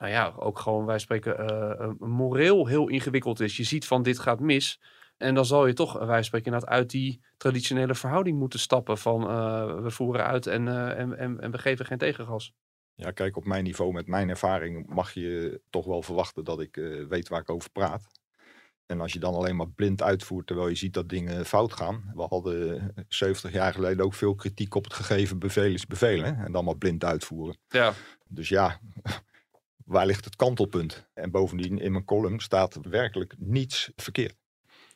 [0.00, 3.56] nou ja, ook gewoon, wij spreken, uh, moreel heel ingewikkeld is.
[3.56, 4.80] Je ziet van dit gaat mis.
[5.16, 9.22] En dan zal je toch, wij spreken inderdaad, uit die traditionele verhouding moeten stappen van
[9.22, 12.52] uh, we voeren uit en, en, en, en, we geven geen tegengas.
[12.94, 16.76] Ja, kijk, op mijn niveau, met mijn ervaring, mag je toch wel verwachten dat ik
[16.76, 18.10] uh, weet waar ik over praat.
[18.86, 22.12] En als je dan alleen maar blind uitvoert terwijl je ziet dat dingen fout gaan.
[22.14, 26.38] We hadden 70 jaar geleden ook veel kritiek op het gegeven bevel is bevelen.
[26.38, 27.58] En dan maar blind uitvoeren.
[27.68, 27.92] Ja.
[28.28, 28.80] Dus ja,
[29.90, 31.08] waar ligt het kantelpunt?
[31.14, 34.36] En bovendien in mijn column staat werkelijk niets verkeerd.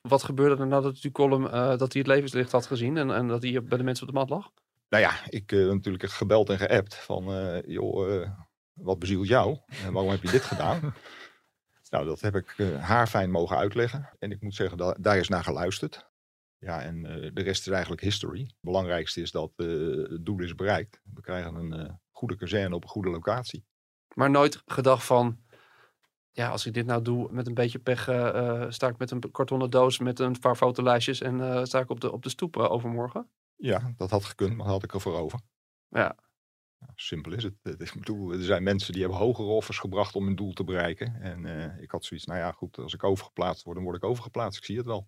[0.03, 3.29] Wat gebeurde er nadat u column uh, dat hij het levenslicht had gezien en, en
[3.29, 4.51] dat hij bij de mensen op de mat lag?
[4.89, 8.29] Nou ja, ik uh, natuurlijk gebeld en geappt van uh, joh,
[8.73, 9.59] wat bezielt jou?
[9.85, 10.95] En waarom heb je dit gedaan?
[11.91, 14.11] nou, dat heb ik haar fijn mogen uitleggen.
[14.19, 16.13] En ik moet zeggen, dat, daar is naar geluisterd.
[16.59, 17.03] Ja, en
[17.35, 18.41] de rest is eigenlijk history.
[18.41, 21.01] Het belangrijkste is dat het doel is bereikt.
[21.15, 23.65] We krijgen een goede kazerne op een goede locatie.
[24.15, 25.39] Maar nooit gedacht van,
[26.31, 29.31] ja, als ik dit nou doe met een beetje pech, uh, sta ik met een
[29.31, 32.57] kartonnen doos met een paar fotolijstjes en uh, sta ik op de, op de stoep
[32.57, 33.29] uh, overmorgen?
[33.57, 35.41] Ja, dat had gekund, maar had ik ervoor over.
[35.89, 36.17] Ja.
[36.95, 37.55] simpel is het.
[37.63, 41.21] Ik bedoel, er zijn mensen die hebben hogere offers gebracht om hun doel te bereiken.
[41.21, 41.47] En
[41.81, 44.59] ik had zoiets, nou ja, goed, als ik overgeplaatst word, dan word ik overgeplaatst.
[44.59, 45.07] Ik zie het wel.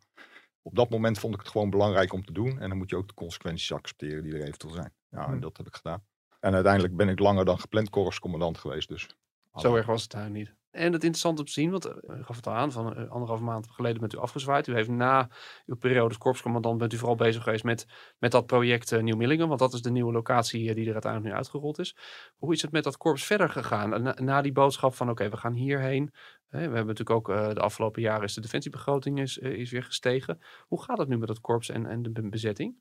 [0.63, 2.61] Op dat moment vond ik het gewoon belangrijk om te doen.
[2.61, 4.93] En dan moet je ook de consequenties accepteren die er eventueel zijn.
[5.11, 5.41] Ja, en hm.
[5.41, 6.05] dat heb ik gedaan.
[6.41, 8.89] En uiteindelijk ben ik langer dan gepland korpscommandant geweest.
[8.89, 9.09] Dus.
[9.55, 10.55] Zo erg was het daar niet.
[10.77, 13.11] En het interessante om te zien, want eh, u gaf het al aan, van uh,
[13.11, 14.67] anderhalf maand geleden bent u afgezwaaid.
[14.67, 15.29] U heeft na
[15.67, 17.87] uw periode als korpscommandant bent u vooral bezig geweest met,
[18.19, 19.49] met dat project uh, Nieuw-Millingen.
[19.49, 21.97] Want dat is de nieuwe locatie die er uiteindelijk nu uitgerold is.
[22.37, 24.03] Hoe is het met dat korps verder gegaan?
[24.03, 26.13] Na, na die boodschap van oké, we gaan hierheen.
[26.49, 30.41] we hebben natuurlijk ook de afgelopen jaren is de defensiebegroting is, is weer gestegen.
[30.67, 32.75] Hoe gaat het nu met dat korps en, en de bezetting?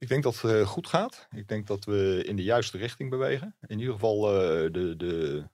[0.00, 1.28] Ik denk dat het goed gaat.
[1.34, 3.56] Ik denk dat we in de juiste richting bewegen.
[3.66, 5.44] In ieder geval de, de,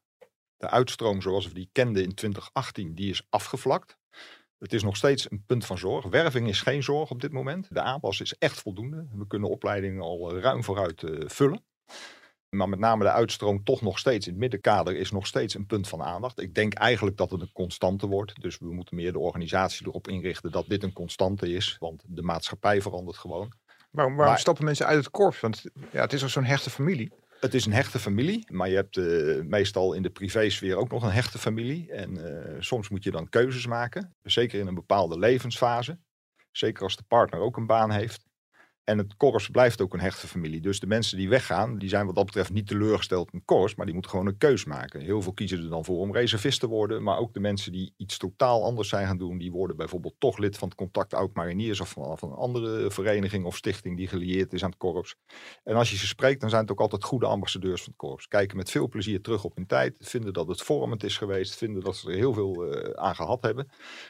[0.56, 3.98] de uitstroom zoals we die kenden in 2018, die is afgevlakt.
[4.58, 6.04] Het is nog steeds een punt van zorg.
[6.04, 7.68] Werving is geen zorg op dit moment.
[7.70, 9.06] De aanpas is echt voldoende.
[9.12, 11.64] We kunnen opleidingen al ruim vooruit vullen.
[12.48, 15.66] Maar met name de uitstroom toch nog steeds in het middenkader is nog steeds een
[15.66, 16.40] punt van aandacht.
[16.40, 18.40] Ik denk eigenlijk dat het een constante wordt.
[18.40, 21.76] Dus we moeten meer de organisatie erop inrichten dat dit een constante is.
[21.78, 23.52] Want de maatschappij verandert gewoon.
[23.96, 25.40] Waarom, waarom stappen mensen uit het korps?
[25.40, 27.12] Want ja, het is ook zo'n hechte familie.
[27.40, 31.02] Het is een hechte familie, maar je hebt uh, meestal in de privésfeer ook nog
[31.02, 31.92] een hechte familie.
[31.92, 35.98] En uh, soms moet je dan keuzes maken, zeker in een bepaalde levensfase.
[36.50, 38.25] Zeker als de partner ook een baan heeft.
[38.86, 40.60] En het korps blijft ook een hechte familie.
[40.60, 43.84] Dus de mensen die weggaan, die zijn wat dat betreft niet teleurgesteld in korps, maar
[43.84, 45.00] die moeten gewoon een keus maken.
[45.00, 47.94] Heel veel kiezen er dan voor om reservist te worden, maar ook de mensen die
[47.96, 51.34] iets totaal anders zijn gaan doen, die worden bijvoorbeeld toch lid van het Contact Oud
[51.34, 55.16] Mariniers of van, van een andere vereniging of stichting die gelieerd is aan het korps.
[55.64, 58.28] En als je ze spreekt, dan zijn het ook altijd goede ambassadeurs van het korps.
[58.28, 61.82] Kijken met veel plezier terug op hun tijd, vinden dat het vormend is geweest, vinden
[61.82, 63.68] dat ze er heel veel uh, aan gehad hebben.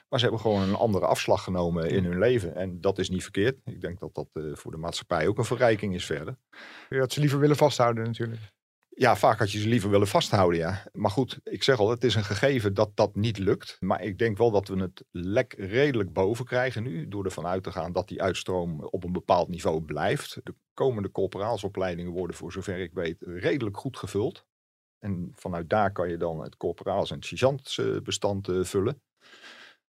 [0.09, 3.23] Maar ze hebben gewoon een andere afslag genomen in hun leven en dat is niet
[3.23, 3.57] verkeerd.
[3.65, 6.39] Ik denk dat dat uh, voor de maatschappij ook een verrijking is verder.
[6.89, 8.41] Je had ze liever willen vasthouden natuurlijk.
[8.89, 10.85] Ja, vaak had je ze liever willen vasthouden, ja.
[10.93, 13.77] Maar goed, ik zeg al, het is een gegeven dat dat niet lukt.
[13.81, 17.09] Maar ik denk wel dat we het lek redelijk boven krijgen nu.
[17.09, 20.41] Door ervan uit te gaan dat die uitstroom op een bepaald niveau blijft.
[20.43, 24.47] De komende corporaalsopleidingen worden, voor zover ik weet, redelijk goed gevuld.
[24.99, 29.03] En vanuit daar kan je dan het corporaals- en sergeantsbestand uh, vullen.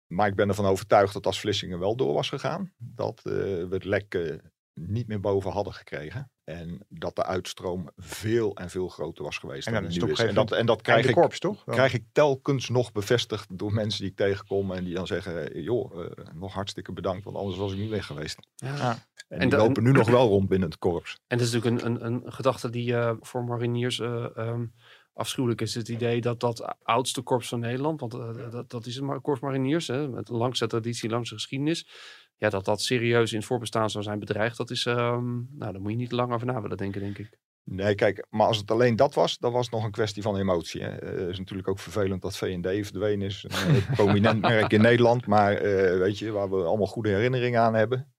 [0.08, 3.68] Maar ik ben ervan overtuigd dat als Vlissingen wel door was gegaan, dat uh, we
[3.70, 4.36] het lek uh,
[4.76, 6.32] niet meer boven hadden gekregen.
[6.44, 9.68] En dat de uitstroom veel en veel groter was geweest.
[9.68, 11.64] En, dan is En dat, en dat krijg, ik, korps, toch?
[11.64, 14.72] krijg ik telkens nog bevestigd door mensen die ik tegenkom.
[14.72, 18.06] En die dan zeggen, joh, uh, nog hartstikke bedankt, want anders was ik niet weg
[18.06, 18.38] geweest.
[18.56, 19.06] Ja.
[19.28, 21.20] En, en die lopen nu nog wel rond binnen het korps.
[21.28, 24.00] En dat is natuurlijk een, een, een gedachte die uh, voor mariniers...
[24.00, 24.74] Uh, um,
[25.16, 28.96] afschuwelijk is het idee dat dat oudste korps van Nederland, want uh, dat, dat is
[28.96, 31.88] het korps mariniers, hè, met een langste traditie, langste geschiedenis,
[32.38, 35.82] ja, dat dat serieus in het voorbestaan zou zijn bedreigd, dat is, um, nou, daar
[35.82, 37.38] moet je niet lang over na willen denken, denk ik.
[37.64, 40.38] Nee, kijk, maar als het alleen dat was, dan was het nog een kwestie van
[40.38, 40.82] emotie.
[40.82, 43.46] Het uh, is natuurlijk ook vervelend dat V&D verdwenen is.
[43.48, 47.74] Een prominent merk in Nederland, maar uh, weet je, waar we allemaal goede herinneringen aan
[47.74, 48.14] hebben.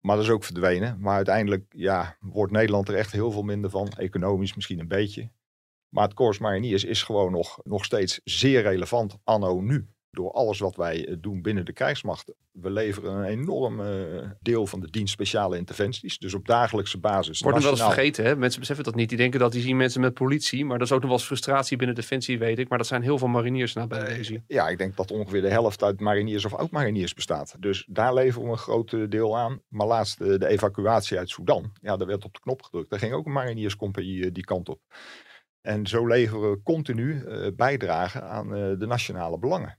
[0.00, 1.00] Maar dat is ook verdwenen.
[1.00, 3.88] Maar uiteindelijk ja, wordt Nederland er echt heel veel minder van.
[3.88, 5.30] Economisch misschien een beetje.
[5.88, 9.88] Maar het Corps Mariniers is gewoon nog, nog steeds zeer relevant anno nu.
[10.12, 12.34] Door alles wat wij doen binnen de krijgsmacht.
[12.50, 16.18] We leveren een enorm uh, deel van de dienst speciale interventies.
[16.18, 17.40] Dus op dagelijkse basis.
[17.40, 18.36] Wordt nog wel eens vergeten, hè?
[18.36, 19.08] Mensen beseffen dat niet.
[19.08, 20.64] Die denken dat die zien mensen met politie.
[20.64, 22.68] Maar dat is ook nog wel eens frustratie binnen Defensie, weet ik.
[22.68, 24.18] Maar dat zijn heel veel mariniers naar bij.
[24.18, 27.56] Uh, ja, ik denk dat ongeveer de helft uit mariniers of oud-mariniers bestaat.
[27.58, 29.62] Dus daar leveren we een groot deel aan.
[29.68, 31.72] Maar laatst uh, de evacuatie uit Sudan.
[31.80, 32.90] Ja, daar werd op de knop gedrukt.
[32.90, 34.80] Daar ging ook een marinierscompagnie die kant op.
[35.60, 37.24] En zo leveren we continu
[37.56, 39.78] bijdragen aan de nationale belangen.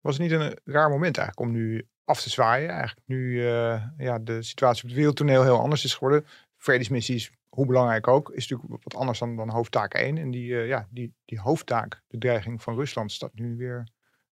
[0.00, 2.68] Was het niet een raar moment eigenlijk om nu af te zwaaien?
[2.68, 6.26] Eigenlijk nu uh, ja, de situatie op het wereldtoneel heel anders is geworden.
[6.56, 10.18] Vredesmissies, hoe belangrijk ook, is natuurlijk wat anders dan, dan hoofdtaak 1.
[10.18, 13.88] En die, ja, die, die hoofdtaak, de dreiging van Rusland, staat nu weer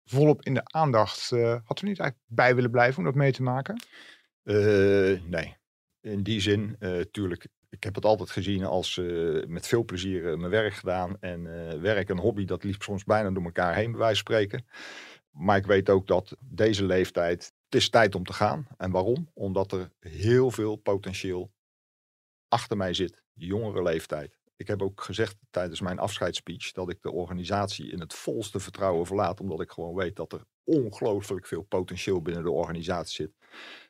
[0.05, 1.31] volop in de aandacht.
[1.65, 3.83] had u niet eigenlijk bij willen blijven om dat mee te maken?
[5.29, 5.57] nee.
[6.01, 6.79] In die zin,
[7.11, 11.17] tuurlijk, ik heb het altijd gezien als uh, met veel plezier uh, mijn werk gedaan.
[11.21, 14.35] En uh, werk en hobby, dat liep soms bijna door elkaar heen, bij wijze van
[14.35, 14.67] spreken.
[15.39, 18.67] Maar ik weet ook dat deze leeftijd, het is tijd om te gaan.
[18.77, 19.31] En waarom?
[19.35, 21.51] Omdat er heel veel potentieel
[22.49, 24.39] achter mij zit, jongere leeftijd.
[24.57, 29.07] Ik heb ook gezegd tijdens mijn afscheidsspeech dat ik de organisatie in het volste vertrouwen
[29.07, 29.41] verlaat.
[29.41, 33.37] Omdat ik gewoon weet dat er ongelooflijk veel potentieel binnen de organisatie zit.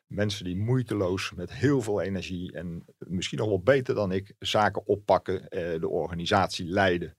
[0.07, 4.87] Mensen die moeiteloos met heel veel energie en misschien nog wel beter dan ik zaken
[4.87, 7.17] oppakken, eh, de organisatie leiden.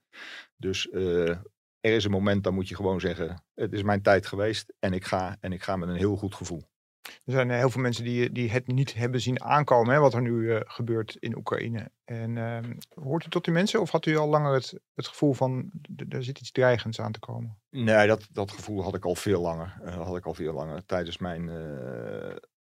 [0.57, 1.37] Dus uh,
[1.81, 4.93] er is een moment, dan moet je gewoon zeggen: Het is mijn tijd geweest en
[4.93, 6.69] ik ga, en ik ga met een heel goed gevoel.
[7.03, 10.23] Er zijn heel veel mensen die, die het niet hebben zien aankomen, hè, wat er
[10.23, 11.91] nu uh, gebeurt in Oekraïne.
[12.05, 15.33] En uh, hoort u tot die mensen of had u al langer het, het gevoel
[15.33, 15.71] van
[16.09, 17.59] er zit iets dreigends aan te komen?
[17.71, 19.81] Nee, dat, dat gevoel had ik al veel langer.
[19.85, 20.87] Uh, had ik al veel langer.
[20.87, 21.51] Tijdens mijn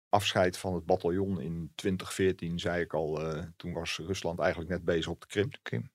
[0.08, 3.20] afscheid van het bataljon in 2014 zei ik al,
[3.56, 5.50] toen was Rusland eigenlijk net bezig op de Krim.
[5.62, 5.90] Krim.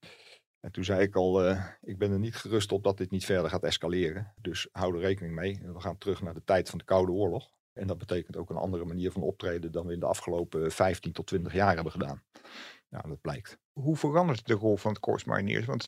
[0.63, 3.26] En toen zei ik al, uh, ik ben er niet gerust op dat dit niet
[3.26, 4.34] verder gaat escaleren.
[4.41, 5.60] Dus hou er rekening mee.
[5.63, 7.49] We gaan terug naar de tijd van de Koude Oorlog.
[7.73, 11.12] En dat betekent ook een andere manier van optreden dan we in de afgelopen 15
[11.12, 12.23] tot 20 jaar hebben gedaan.
[12.89, 13.58] Ja, dat blijkt.
[13.71, 15.65] Hoe verandert de rol van het Corps Mariniers?
[15.65, 15.88] Want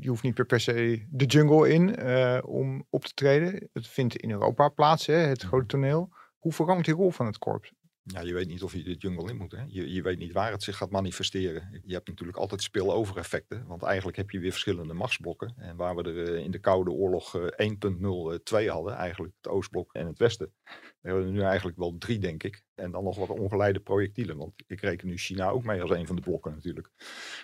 [0.00, 3.68] je hoeft niet per se de jungle in uh, om op te treden.
[3.72, 5.84] Het vindt in Europa plaats, hè, het grote mhm.
[5.84, 6.12] toneel.
[6.38, 7.72] Hoe verandert die rol van het korps?
[8.08, 9.52] Ja, je weet niet of je de jungle in moet.
[9.52, 9.62] Hè?
[9.66, 11.80] Je, je weet niet waar het zich gaat manifesteren.
[11.84, 13.66] Je hebt natuurlijk altijd spillover effecten.
[13.66, 15.54] Want eigenlijk heb je weer verschillende machtsblokken.
[15.56, 19.92] En waar we er eh, in de Koude Oorlog 1.02 eh, hadden, eigenlijk het Oostblok
[19.92, 20.52] en het Westen.
[21.00, 22.64] We hebben er nu eigenlijk wel drie, denk ik.
[22.76, 24.36] En dan nog wat ongeleide projectielen.
[24.36, 26.90] Want ik reken nu China ook mee als een van de blokken natuurlijk.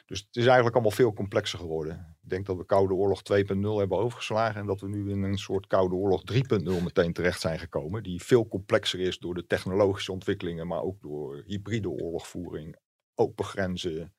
[0.07, 2.17] Dus het is eigenlijk allemaal veel complexer geworden.
[2.23, 4.61] Ik denk dat we Koude Oorlog 2.0 hebben overgeslagen.
[4.61, 8.03] En dat we nu in een soort Koude Oorlog 3.0 meteen terecht zijn gekomen.
[8.03, 10.67] Die veel complexer is door de technologische ontwikkelingen.
[10.67, 12.77] Maar ook door hybride oorlogvoering.
[13.15, 14.15] Open grenzen.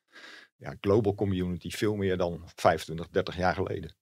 [0.56, 1.70] Ja, global community.
[1.70, 3.96] Veel meer dan 25, 30 jaar geleden.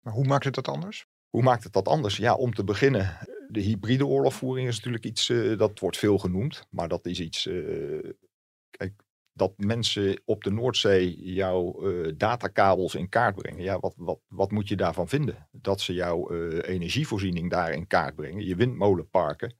[0.00, 1.06] Maar hoe maakt het dat anders?
[1.28, 2.16] Hoe maakt het dat anders?
[2.16, 3.18] Ja, om te beginnen
[3.50, 6.66] de hybride oorlogvoering is natuurlijk iets, uh, dat wordt veel genoemd.
[6.70, 8.10] Maar dat is iets, uh,
[8.70, 8.92] kijk,
[9.32, 13.62] dat mensen op de Noordzee jouw uh, datakabels in kaart brengen.
[13.62, 15.48] Ja, wat, wat, wat moet je daarvan vinden?
[15.52, 18.46] Dat ze jouw energievoorziening daar in kaart brengen.
[18.46, 19.54] Je windmolenparken.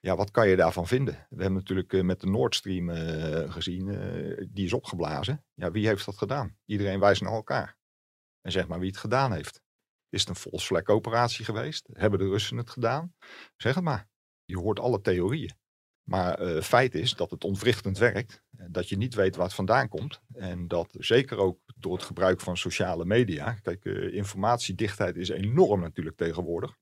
[0.00, 1.14] Ja, wat kan je daarvan vinden?
[1.14, 2.88] We hebben natuurlijk met de Nord Stream
[3.50, 3.86] gezien,
[4.50, 5.44] die is opgeblazen.
[5.54, 6.56] Ja, wie heeft dat gedaan?
[6.64, 7.76] Iedereen wijst naar elkaar.
[8.40, 9.62] En zeg maar wie het gedaan heeft.
[10.12, 11.88] Is het een false operatie geweest?
[11.92, 13.14] Hebben de Russen het gedaan?
[13.56, 14.08] Zeg het maar.
[14.44, 15.54] Je hoort alle theorieën.
[16.02, 18.42] Maar uh, feit is dat het ontwrichtend werkt.
[18.50, 20.20] Dat je niet weet waar het vandaan komt.
[20.32, 23.52] En dat zeker ook door het gebruik van sociale media.
[23.52, 26.76] Kijk, uh, informatiedichtheid is enorm natuurlijk tegenwoordig.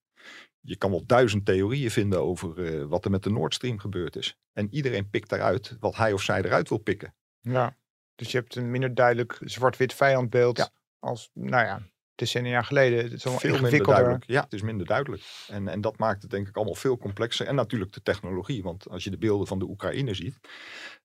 [0.60, 4.16] Je kan wel duizend theorieën vinden over uh, wat er met de Nord Stream gebeurd
[4.16, 4.38] is.
[4.52, 7.14] En iedereen pikt daaruit wat hij of zij eruit wil pikken.
[7.40, 7.76] Ja,
[8.14, 10.56] dus je hebt een minder duidelijk zwart-wit vijandbeeld.
[10.56, 10.70] Ja.
[10.98, 11.82] Als, nou ja,
[12.20, 13.02] decennia geleden.
[13.02, 14.24] Het is veel minder duidelijk.
[14.26, 15.22] Ja, het is minder duidelijk.
[15.48, 17.46] En, en dat maakt het denk ik allemaal veel complexer.
[17.46, 18.62] En natuurlijk de technologie.
[18.62, 20.38] Want als je de beelden van de Oekraïne ziet.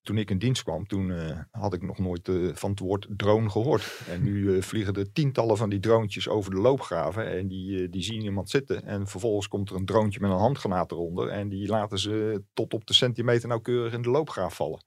[0.01, 3.07] Toen ik in dienst kwam, toen uh, had ik nog nooit uh, van het woord
[3.09, 4.01] drone gehoord.
[4.09, 7.27] En nu uh, vliegen er tientallen van die droontjes over de loopgraven.
[7.31, 8.83] En die, die zien iemand zitten.
[8.83, 11.27] En vervolgens komt er een droontje met een handgranaat eronder.
[11.27, 14.83] En die laten ze tot op de centimeter nauwkeurig in de loopgraaf vallen.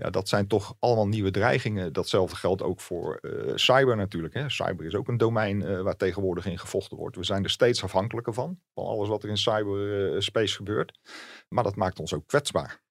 [0.00, 1.92] Ja, dat zijn toch allemaal nieuwe dreigingen.
[1.92, 4.34] Datzelfde geldt ook voor uh, cyber natuurlijk.
[4.34, 4.48] Hè.
[4.50, 7.16] Cyber is ook een domein uh, waar tegenwoordig in gevochten wordt.
[7.16, 10.98] We zijn er steeds afhankelijker van, van alles wat er in cyberspace uh, gebeurt.
[11.48, 12.82] Maar dat maakt ons ook kwetsbaar.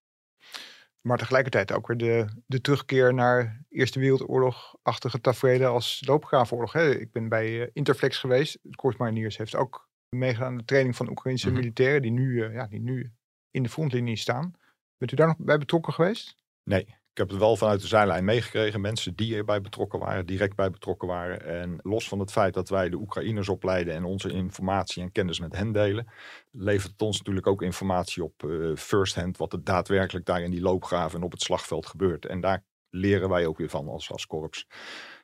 [1.02, 6.74] Maar tegelijkertijd ook weer de, de terugkeer naar Eerste Wereldoorlog-achtige tafereelen als loopgravenoorlog.
[6.74, 6.96] Hè.
[6.96, 8.60] Ik ben bij Interflex geweest.
[8.64, 12.52] Het Corps Mariniers heeft ook meegedaan aan de training van Oekraïnse mm militairen die nu,
[12.52, 13.14] ja, die nu
[13.52, 14.54] in de frontlinie staan.
[14.98, 16.36] Bent u daar nog bij betrokken geweest?
[16.64, 18.82] Nee, ik heb het wel vanuit de zijlijn meegekregen.
[18.82, 21.46] Mensen die erbij betrokken waren, direct bij betrokken waren.
[21.46, 25.40] En los van het feit dat wij de Oekraïners opleiden en onze informatie en kennis
[25.40, 26.08] met hen delen,
[26.52, 30.52] levert het ons natuurlijk ook informatie op uh, first hand wat er daadwerkelijk daar in
[30.52, 32.26] die loopgraven en op het slagveld gebeurt.
[32.26, 34.68] En daar leren wij ook weer van als, als korps.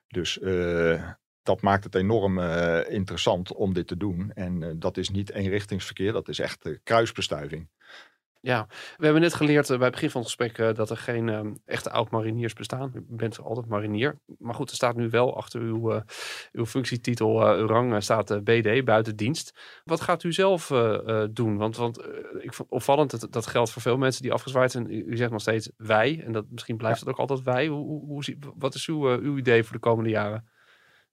[0.08, 1.10] Dus uh,
[1.44, 4.32] dat maakt het enorm uh, interessant om dit te doen.
[4.34, 7.70] En dat is niet eenrichtingsverkeer, dat is echt kruisbestuiving.
[8.46, 10.98] Ja, we hebben net geleerd uh, bij het begin van het gesprek uh, dat er
[10.98, 12.92] geen uh, echte oud-mariniers bestaan.
[12.96, 14.20] U bent altijd marinier.
[14.38, 16.02] Maar goed, er staat nu wel achter uw, uh,
[16.52, 19.60] uw functietitel, uw rang, staat BD, buiten dienst.
[19.84, 20.68] Wat gaat u zelf
[21.32, 21.58] doen?
[21.58, 22.06] Want, want
[22.40, 24.92] ik vond opvallend, dat, dat geldt voor veel mensen die afgezwaaid zijn.
[24.92, 27.06] U, zegt nog steeds wij, en dat, misschien blijft ja.
[27.06, 27.68] het ook altijd wij.
[27.68, 28.24] Hoe, hoe, hoe,
[28.58, 30.48] wat is uw, uw idee voor de komende jaren?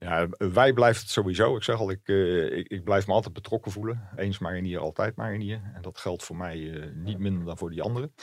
[0.05, 1.57] Ja, wij blijft het sowieso.
[1.57, 4.09] Ik zeg al, ik, uh, ik, ik, blijf me altijd betrokken voelen.
[4.17, 5.71] Eens marinier, altijd marinier.
[5.75, 8.15] En dat geldt voor mij uh, niet minder dan voor die anderen.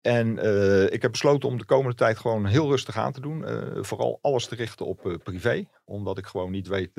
[0.00, 3.44] En uh, ik heb besloten om de komende tijd gewoon heel rustig aan te doen.
[3.84, 5.68] vooral alles te richten op privé.
[5.84, 6.90] Omdat ik gewoon niet weet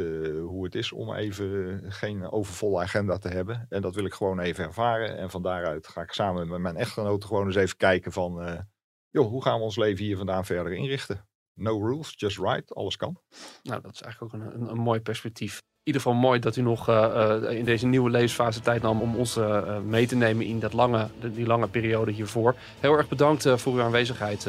[0.42, 3.66] hoe het is om even geen overvolle agenda te hebben.
[3.70, 5.18] En dat wil ik gewoon even ervaren.
[5.18, 8.66] En van daaruit ga ik samen met mijn echtgenoten gewoon eens even kijken van...
[9.10, 11.30] joh, hoe gaan we ons leven hier vandaan verder inrichten?
[11.54, 12.74] No rules, just right.
[12.76, 13.18] Alles kan.
[13.64, 15.58] Nou, dat is eigenlijk ook een, een, mooi perspectief.
[15.58, 19.16] In ieder geval mooi dat u nog uh, in deze nieuwe levensfase tijd nam om
[19.16, 22.56] ons uh, mee te nemen in dat lange, die lange periode hiervoor.
[22.80, 24.48] Heel erg bedankt voor uw aanwezigheid,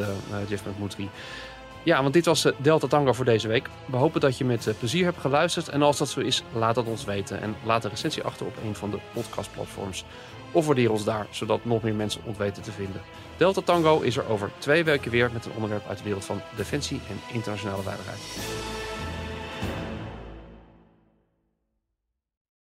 [0.48, 1.10] Jeff McMutri.
[1.84, 3.68] Ja, want dit was Delta Tango voor deze week.
[3.86, 5.68] We hopen dat je met plezier hebt geluisterd.
[5.68, 7.40] En als dat zo is, laat het ons weten.
[7.40, 10.04] En laat een recensie achter op een van de podcastplatforms.
[10.52, 13.02] Of waardeer ons daar, zodat nog meer mensen ons weten te vinden.
[13.36, 16.40] Delta Tango is er over twee weken weer met een onderwerp uit de wereld van
[16.56, 18.20] defensie en internationale veiligheid.